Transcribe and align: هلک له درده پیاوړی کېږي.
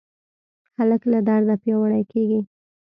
هلک 0.77 1.01
له 1.11 1.19
درده 1.27 1.55
پیاوړی 1.63 2.03
کېږي. 2.11 2.39